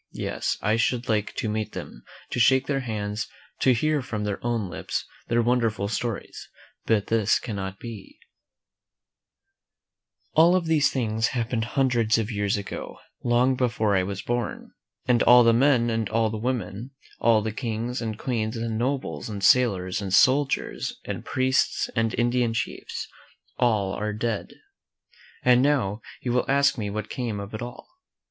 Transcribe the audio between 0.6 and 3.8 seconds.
I should like to meet them, to shake their hands, to